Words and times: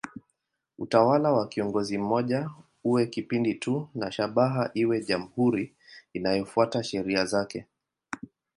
Utawala 0.77 1.31
wa 1.31 1.47
kiongozi 1.47 1.97
mmoja 1.97 2.49
uwe 2.83 3.07
kipindi 3.07 3.53
tu 3.55 3.89
na 3.95 4.11
shabaha 4.11 4.71
iwe 4.73 5.01
jamhuri 5.01 5.75
inayofuata 6.13 6.83
sheria 6.83 7.25
zake. 7.25 7.67